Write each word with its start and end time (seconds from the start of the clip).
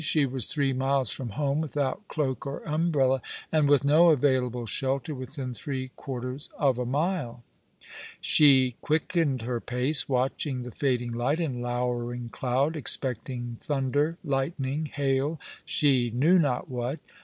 She 0.03 0.25
was 0.25 0.47
three 0.47 0.73
miles 0.73 1.11
from 1.11 1.29
home, 1.37 1.61
without 1.61 2.07
cloak 2.07 2.47
or 2.47 2.67
umbrella, 2.67 3.21
and 3.51 3.69
with 3.69 3.83
no 3.85 4.09
available 4.09 4.65
shelter 4.65 5.13
within 5.13 5.53
three 5.53 5.91
quarters 5.95 6.49
of 6.57 6.79
a 6.79 6.87
mile. 6.87 7.43
She 8.19 8.77
quickened 8.81 9.43
her 9.43 9.59
pace, 9.61 10.09
watching 10.09 10.63
the 10.63 10.71
fading 10.71 11.11
light 11.11 11.39
and 11.39 11.61
lowering 11.61 12.29
cloud, 12.29 12.75
expecting 12.75 13.59
thunder, 13.61 14.17
lightning, 14.23 14.87
hail, 14.87 15.39
she 15.67 16.09
knew 16.09 16.39
not 16.39 16.67
what. 16.67 16.97